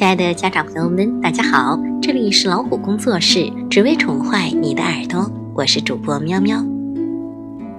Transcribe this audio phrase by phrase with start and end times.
[0.00, 6.64] 亲爱的家长朋友们，大家好，这里是老虎工作室，只为宠坏你的耳朵，我是主播喵喵。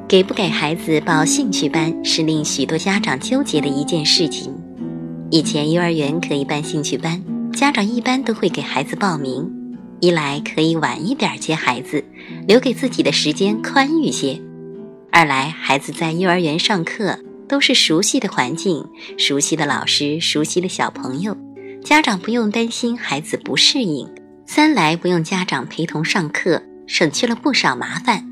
[0.07, 4.53] 给不给孩子报兴趣班，是令许多家长纠结的一件事情。
[5.31, 7.19] 以前幼儿园可以办兴趣班，
[7.53, 9.51] 家长一般都会给孩子报名，
[9.99, 12.05] 一来可以晚一点接孩子，
[12.47, 14.39] 留给自己的时间宽裕些；
[15.11, 18.85] 二来孩子在幼儿园上课都是熟悉的环境、
[19.17, 21.35] 熟悉的老师、熟悉的小朋友。
[21.83, 24.07] 家长不用担心孩子不适应，
[24.45, 28.23] 三来不用家长陪同上课，省去了不少麻烦。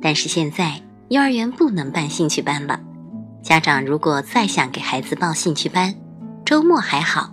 [0.00, 2.78] 但是现在幼儿园不能办兴趣班了，
[3.42, 5.94] 家长如果再想给孩子报兴趣班，
[6.44, 7.30] 周末还好；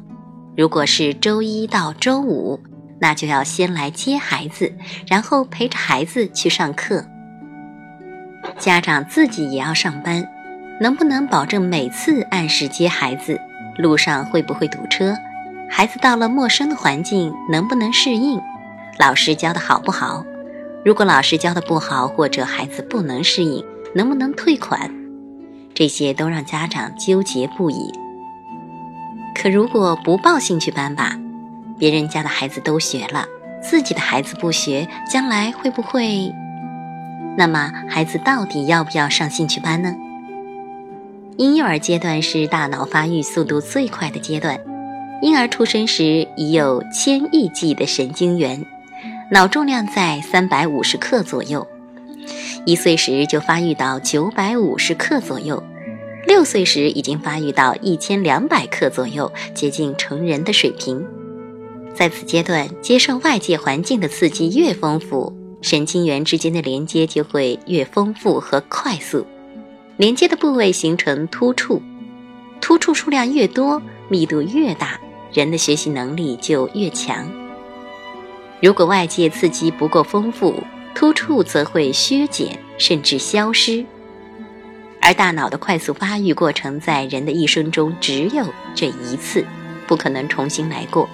[0.56, 2.62] 如果是周一到周五，
[3.02, 4.73] 那就要先来接孩子，
[5.06, 7.06] 然后陪着孩子去上课。
[8.58, 10.26] 家长自己也要上班，
[10.80, 13.38] 能不能保证每次按时接孩子？
[13.78, 15.16] 路上会不会堵车？
[15.69, 18.39] 孩子到了陌生的环境，能不能适应？
[19.00, 20.23] 老师教的好不好？
[20.86, 23.64] 如果老师教的不好，或者孩子不能适应，
[23.95, 24.92] 能不能退款？
[25.73, 27.92] 这些都让家长纠结不已。
[29.33, 31.17] 可如果不报兴趣班吧，
[31.80, 33.25] 别人家的孩子都学了，
[33.61, 36.31] 自己的孩子不学，将来会不会？
[37.36, 39.95] 那么孩子到底要不要上兴趣班呢？
[41.38, 44.59] 婴幼儿阶段是大脑发育速度最快的阶段。
[45.24, 48.66] 婴儿出生时已有千亿计的神经元，
[49.32, 51.66] 脑重量在三百五十克左右，
[52.66, 55.64] 一岁时就发育到九百五十克左右，
[56.28, 61.02] 六岁时已经发育到一千两百克左右，接近成人的水平。
[61.96, 69.26] 在此阶段，接受外界环境的刺激越丰富，神经元之间的连接就会越丰富和快速，
[69.96, 71.82] 连接的部位形成突触，
[72.60, 75.00] 突触数量越多，密度越大。
[75.33, 77.27] 人的学习能力就越强。
[78.61, 80.64] 如果外界刺激不够丰富，
[80.95, 83.83] 突触则会削减甚至消失。
[85.02, 89.45] 而大脑的快速发育过程在人的一生中只有这一次，
[89.86, 91.10] 不可能重新来过。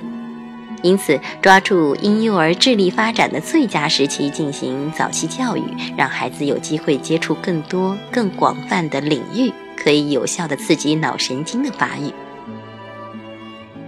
[0.84, 5.64] 因此，抓住婴幼儿智力发展的最佳时期进行早期教育，
[5.98, 12.14] 让孩子有机会接触更多、更广泛的领域，可以有效地刺激脑神经的发育。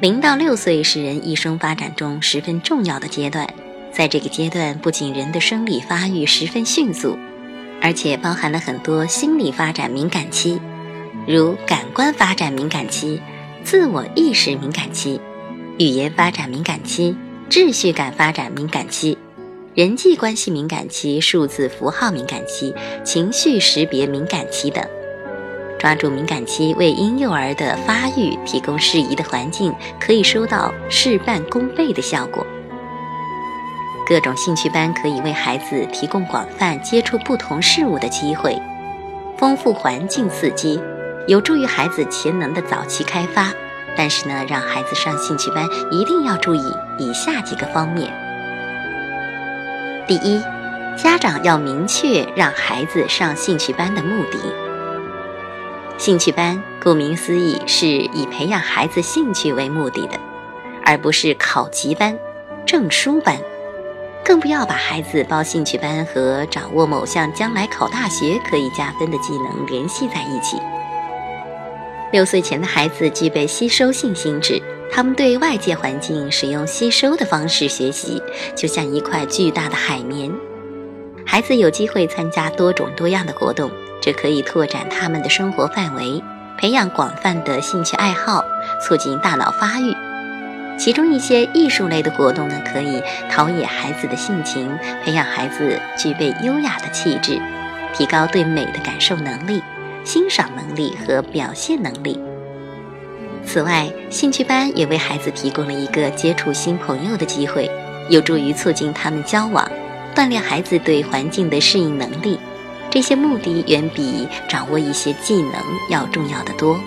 [0.01, 3.47] 零到六岁是人一生发展中十分重要的阶段，
[3.93, 7.19] 在这个阶段，不仅人的生理发育十分迅速，
[7.79, 10.59] 而且包含了很多心理发展敏感期，
[11.27, 13.21] 如感官发展敏感期、
[13.63, 15.21] 自我意识敏感期、
[15.77, 17.15] 语言发展敏感期、
[17.47, 19.15] 秩序感发展敏感期、
[19.75, 22.73] 人际关系敏感期、数字符号敏感期、
[23.03, 24.83] 情绪识别敏感期等。
[25.81, 32.45] 抓住敏感期，为婴幼儿的发育提供适宜的环境，可以收到事半功倍的效果。
[34.05, 38.55] 各种兴趣班可以为孩子提供广泛接触不同事物的机会，
[39.35, 40.79] 丰富环境刺激，
[41.27, 43.51] 有助于孩子潜能的早期开发。
[43.97, 46.61] 但是呢，让孩子上兴趣班一定要注意
[46.99, 48.07] 以下几个方面：
[50.05, 50.39] 第一，
[50.95, 54.37] 家长要明确让孩子上兴趣班的目的。
[56.01, 60.19] 兴趣班顾名思义是以培养孩子兴趣为目的的，
[60.83, 62.17] 而不是考级班、
[62.65, 63.37] 证书班，
[64.25, 70.57] 更不要把孩子报兴趣班和掌握某项将来考大学可以加分的技能联系在一起。
[72.11, 74.59] 六岁前的孩子具备吸收性心智，
[74.91, 78.19] 他们对外界环境使用吸收的方式学习，
[78.55, 80.33] 就像一块巨大的海绵。
[81.27, 83.69] 孩子有机会参加多种多样的活动。
[84.01, 86.21] 这可以拓展他们的生活范围，
[86.57, 88.43] 培养广泛的兴趣爱好，
[88.81, 89.95] 促进大脑发育。
[90.77, 97.39] 其中一些艺术类的活动呢，可以陶冶孩子的性情，培养孩子具备优雅的气质，
[97.93, 99.61] 提高对美的感受能力、
[100.03, 102.19] 欣赏能力和表现能力。
[103.45, 107.69] 此外，兴趣班也为孩子提供了一个接触新朋友的机会，
[108.09, 109.69] 有助于促进他们交往，
[110.15, 112.39] 锻炼孩子对环境的适应能力。
[112.91, 115.53] 这些目的远比掌握一些技能
[115.89, 116.79] 要重要的多。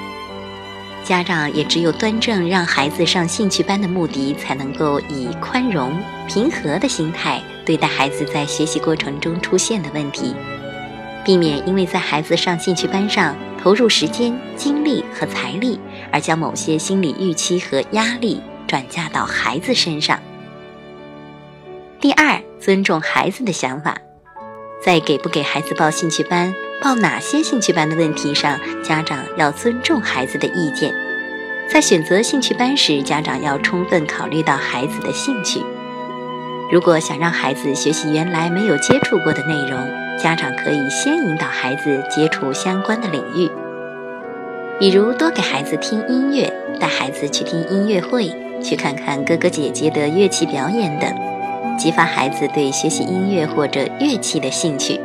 [1.02, 5.92] 家长也只有端正让孩子上兴趣班的目的，才能够以宽容、
[6.28, 10.34] 平和的心态对待孩子在学习过程中出现的问题，
[11.24, 15.78] 避免因为在孩子上兴趣班上投入时间、精力和财力，
[16.10, 20.18] 而将某些心理预期和压力转嫁到孩子身上。
[22.00, 23.98] 第二，尊重孩子的想法。
[24.84, 26.52] 在给不给孩子报兴趣班、
[26.82, 30.94] 报哪些兴趣班的问题上，家长要尊重孩子的意见。
[31.72, 35.58] 在选择兴趣班时，家长要充分考虑到孩子的兴趣。
[36.70, 39.80] 如果想让孩子学习原来没有接触过的内容，
[40.22, 43.50] 家长可以先引导孩子接触相关的领域，
[44.78, 48.30] 比如多给孩子听音乐，带孩子去听音乐会，
[48.62, 51.10] 去看看哥哥姐姐的乐器表演等，
[51.84, 54.98] 激发孩子对学习音乐或者乐器的兴趣。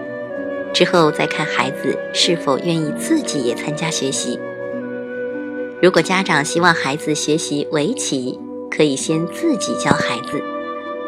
[0.73, 4.39] 之后再看孩子是否愿意自己也参加学习。
[5.81, 8.39] 如果家长希望孩子学习围棋，
[8.71, 10.41] 可以先自己教孩子。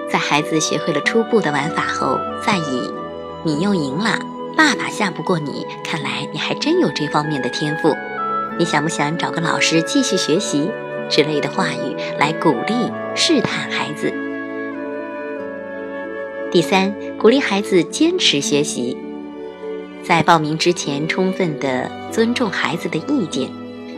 [0.09, 2.91] 在孩子学会了初步的玩法后，再以
[3.45, 4.19] “你又赢了，
[4.57, 7.95] 爸爸下不过你，看来你还真有这方面的天赋，
[8.59, 10.69] 你想不想找个老师继续学习”
[11.09, 14.13] 之类的话语来鼓励、试探孩子。
[16.51, 18.97] 第三，鼓励孩子坚持学习，
[20.03, 23.49] 在报名之前充分的尊重孩子的意见，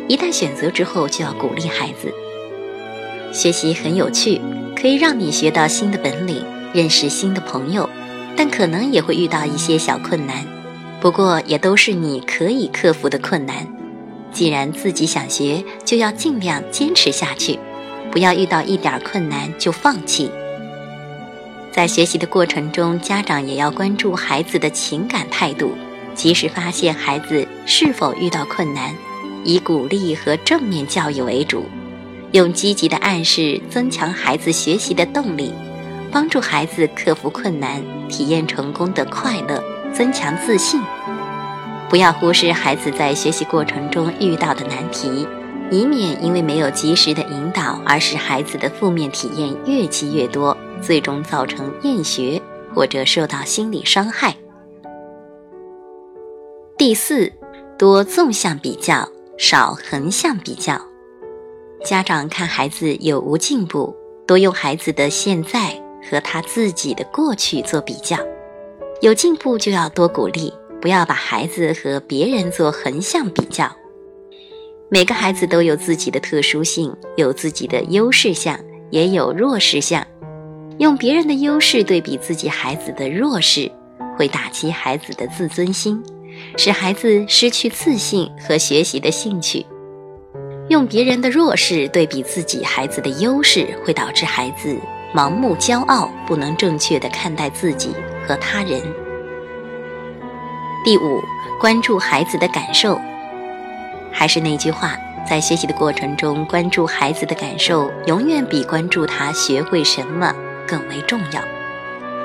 [0.08, 2.14] 一旦选择之后就要鼓励孩子。
[3.32, 4.40] 学习很有趣。
[4.76, 7.90] 可以让你学到新的本领，认识新的朋友，
[8.36, 10.46] 但可能也会遇到一些小困难。
[11.00, 13.66] 不过也都是你可以克服的困难。
[14.34, 17.58] 既然自己想学，就要尽量坚持下去，
[18.12, 20.30] 不要遇到一点困难就放弃。
[21.74, 25.76] 在学习的过程中，家长也要关注孩子的情感态度，
[26.14, 28.96] 及时发现孩子是否遇到困难，
[29.44, 31.66] 以鼓励和正面教育为主。
[32.34, 35.52] 用积极的暗示增强孩子学习的动力，
[36.12, 40.80] 帮助孩子克服困难、体验成功的快乐，增强自信。
[41.90, 45.28] 不要忽视孩子在学习过程中遇到的难题，
[45.72, 50.56] 以免因为没有及时的引导而使孩子的负面体验越积越多，
[50.86, 52.42] 最终造成厌学
[52.76, 54.36] 或者受到心理伤害。
[56.78, 57.32] 第四，
[57.78, 59.08] 多纵向比较，
[59.38, 60.80] 少横向比较。
[61.86, 63.96] 家长看孩子有无进步，
[64.28, 68.18] 多用孩子的现在和他自己的过去做比较。
[69.02, 73.70] 有进步就要多鼓励，不要把孩子和别人做横向比较。
[74.90, 78.60] 每个孩子都有自己的特殊性，有自己的优势项，
[78.92, 80.06] 也有弱势项。
[80.80, 83.72] 用别人的优势对比自己孩子的弱势，
[84.18, 86.02] 会打击孩子的自尊心，
[86.58, 89.66] 使孩子失去自信和学习的兴趣。
[90.70, 94.76] 用别人的弱势对比自己孩子的优势，会导致孩子
[95.14, 97.90] 盲目骄傲，不能正确的看待自己
[98.28, 98.82] 和他人。
[100.84, 101.22] 第五，
[101.60, 103.00] 关注孩子的感受。
[104.12, 104.98] 还是那句话，
[105.30, 110.34] 在学习的过程中，关注孩子的感受，永远比关注他学会什么
[110.68, 111.42] 更为重要。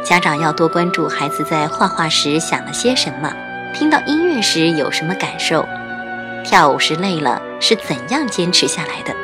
[0.04, 3.32] 家长要多关注孩子在画画时想了些什么，
[3.74, 5.66] 听到音乐时有什么感受。
[6.44, 9.14] 跳舞时累了是怎样坚持下来的？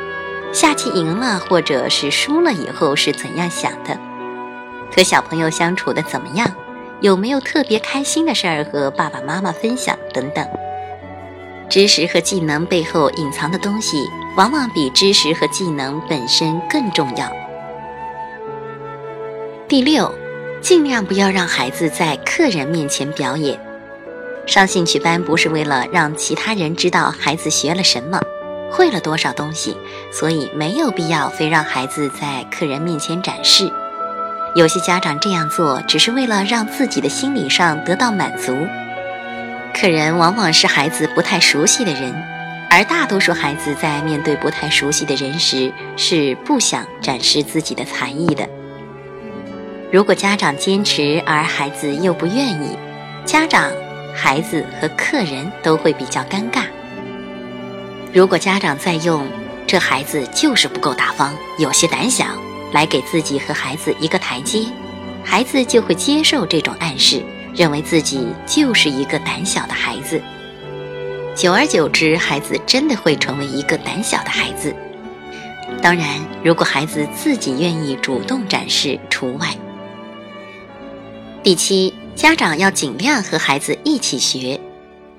[0.53, 3.97] 下棋赢了或者是输了以后是怎样想的？
[4.95, 6.47] 和小朋友相处的怎么样？
[7.01, 9.97] 有没有特别开心的事儿和爸爸妈妈分享？
[10.13, 10.47] 等等。
[11.67, 14.07] 知识和技能背后隐藏的东西，
[14.37, 17.29] 往往比知识和技能本身更重要。
[19.67, 20.13] 第六，
[20.61, 23.59] 尽量不要让孩子在客人面前表演。
[24.45, 28.21] 上兴趣班不是为了让其他人知道孩子学了什么，
[28.71, 29.75] 会了多少东西，
[30.11, 33.71] 所以没有必要非让孩子在客人面前展示。
[34.53, 38.55] 有些家长这样做，只是为了让自己的心理上得到满足。
[39.73, 42.13] 客人往往是孩子不太熟悉的人，
[42.69, 48.47] 而大多数孩子在面对不太熟悉的人时，是不想展示自己的才艺的。
[49.95, 52.77] 如果家长坚持，而孩子又不愿意，
[53.23, 53.71] 家长。
[54.13, 56.63] 孩子和客人都会比较尴尬。
[58.11, 59.25] 如果家长在用
[59.65, 62.25] “这孩子就是不够大方，有些胆小”
[62.73, 64.65] 来给自己和孩子一个台阶，
[65.23, 67.23] 孩子就会接受这种暗示，
[67.55, 70.21] 认为自己就是一个胆小的孩子。
[71.33, 74.75] 久而久之，孩子真的会成为一个胆小的孩子。
[75.81, 76.05] 当然，
[76.43, 79.47] 如果孩子自己愿意主动展示，除外。
[81.45, 81.93] 第七。
[82.15, 84.59] 家长要尽量和孩子一起学，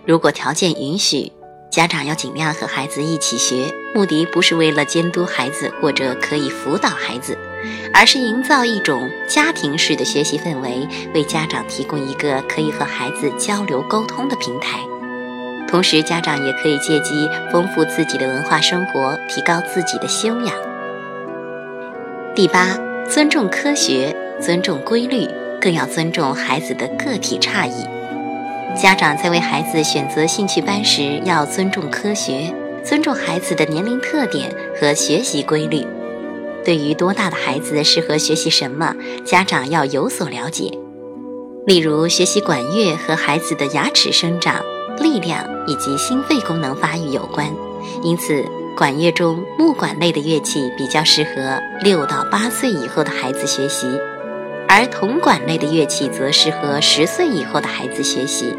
[0.04, 1.30] 如果条件允许，
[1.71, 3.73] 家长要尽量和孩子一起学。
[3.95, 7.38] 目的不是为了监督孩子或者可以辅导孩子，
[7.95, 14.80] 而是营造一种家庭式的学习氛围，为家长提供一个可以和孩子交流沟通的平台。
[15.68, 20.52] 同时，家长也可以借机丰富自己的文化生活，提高自己的修养。
[22.35, 22.76] 第八，
[23.09, 25.28] 尊重科学，尊重规律。
[25.60, 27.84] 更要尊重孩子的个体差异。
[28.75, 32.52] 家长在为孩子选择兴趣班时，要尊重科学，
[32.84, 35.86] 尊重孩子的年龄特点和学习规律。
[36.64, 38.94] 对于多大的孩子适合学习什么，
[39.25, 40.70] 家长要有所了解。
[41.66, 44.62] 例如，学习管乐和孩子的牙齿生长、
[45.00, 47.48] 力量以及心肺功能发育有关，
[48.02, 48.44] 因此
[48.76, 53.86] 管乐中木管类的乐器比较适合六到八岁以后的孩子学习，
[54.68, 58.54] 而铜管类的乐器则适合十岁以后的孩子学习。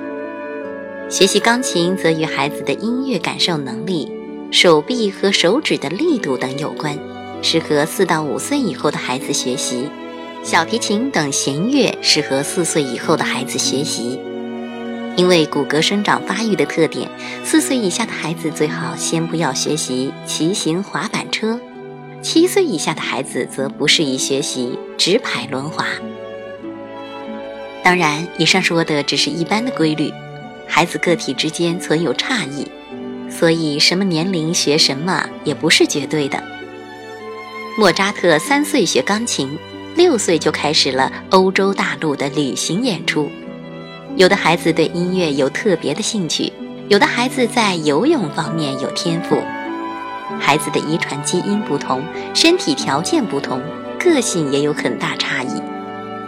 [1.10, 4.12] 学习钢琴则与孩子的音乐感受能力、
[4.52, 6.98] 手臂和手指的力度等有关，
[7.42, 9.90] 适合四到五岁以后的孩子学习。
[10.44, 14.20] 小提琴等弦乐适合四岁以后的孩子学习，
[15.18, 17.10] 因为骨骼生长发育的特点，
[17.44, 21.60] 四岁以下的孩子最好先不要学习骑行滑板车，
[22.30, 25.86] 七岁以下的孩子则不适宜学习直排轮滑。
[27.82, 30.12] 当然，以上说的只是一般的规律，
[30.68, 32.70] 孩子个体之间存有差异，
[33.32, 36.44] 所以什么年龄学什么也不是绝对的。
[37.78, 39.58] 莫扎特三岁学钢琴。
[39.96, 43.32] 六岁就开始了欧洲大陆的旅行演出。
[44.18, 46.52] 有的孩子对音乐有特别的兴趣，
[46.90, 49.42] 有的孩子在游泳方面有天赋。
[50.40, 52.04] 孩子的遗传基因不同，
[52.34, 53.62] 身体条件不同，
[54.00, 55.62] 个性也有很大差异。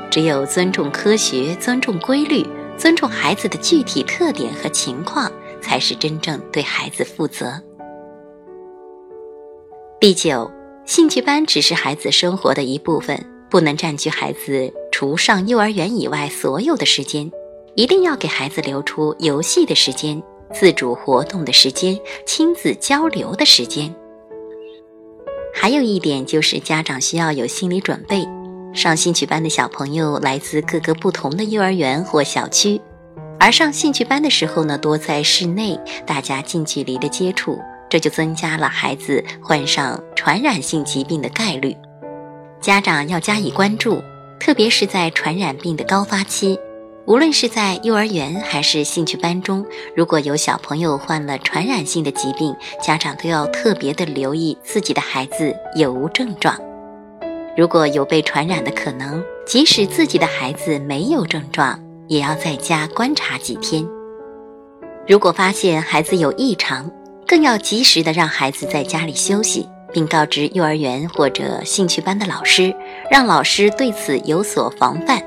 [0.09, 2.45] 只有尊重科学、尊重规律、
[2.77, 7.61] 尊重孩子的具体特点和情况，才是真正对孩子负责。
[9.99, 10.49] 第九，
[10.85, 13.23] 兴趣班只是孩子生活的一部分。
[13.51, 17.31] 不能占据孩子除上幼儿园以外所有的时间，
[17.73, 20.21] 一定要给孩子留出游戏的时间、
[20.53, 23.93] 自主活动的时间、亲子交流的时间。
[25.53, 28.27] 还有一点就是家长需要有心理准备，
[28.73, 32.79] 上兴趣班的小朋友来自各个不同的幼儿园或小区，
[33.39, 41.75] 而上兴趣班的时候呢，多在室内，大家近距离的接触，这就增加了孩子患上传染性疾病的概率。
[42.61, 44.01] 家长要加以关注，
[44.39, 46.59] 特别是在传染病的高发期，
[47.05, 49.65] 无论是在幼儿园还是兴趣班中，
[49.95, 56.55] 如果有小朋友患了传染性的疾病，家长都要特别的留意自己的孩子有无症状。
[57.57, 63.85] 如果有被传染的可能，即使自己的孩子没有症状，也要在家观察几天。
[65.07, 66.91] 如果发现孩子有异常，
[67.25, 69.67] 更要及时的让孩子在家里休息。
[69.91, 72.71] 并告知幼儿园或者兴趣班的老师，
[73.09, 75.19] 让老师对此有所防范。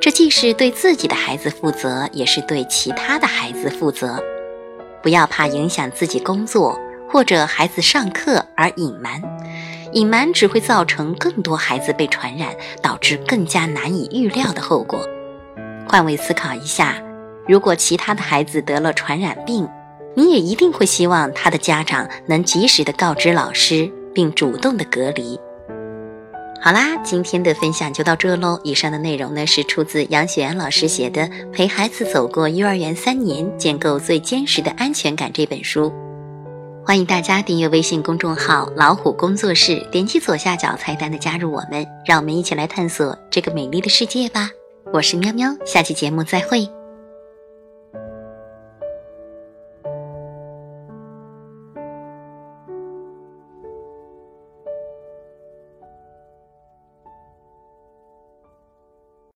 [0.00, 4.22] 这既是对自己的孩子负责，也是对其他的孩子负责。
[5.02, 9.22] 不要怕影响自己工作或者孩子上课而隐瞒，
[9.92, 15.00] 隐瞒只会造成更多孩子被传染，导致更加难以预料的后果。
[15.88, 17.02] 换位思考一下，
[17.46, 19.68] 如果其他的孩子得了传染病，
[20.14, 25.38] 你也一定会希望他的家长能及时的告知老师，并主动的隔离。
[26.64, 28.58] 好啦，今天的分享就到这喽。
[28.64, 35.92] 以上的内容呢是出自杨雪岩老师写的《陪孩子走过幼儿园三年，建构最坚实的安全感》这本书。
[36.82, 44.48] 欢迎大家订阅微信公众号“老虎工作室”，点击左下角菜单的加入我们，让我们一起来探索这个美丽的世界吧。
[44.90, 46.66] 我是喵喵，下期节目再会。